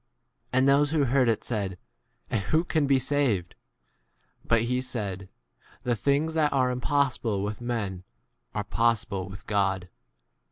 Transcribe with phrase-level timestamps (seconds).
[0.51, 1.77] J And those who heard it said,
[2.31, 3.53] And f who can be saved?
[4.43, 5.29] But he said,
[5.83, 8.03] The things that are impossible with men
[8.55, 9.89] are possible with God.